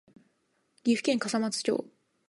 [0.81, 1.85] 岐阜県笠松町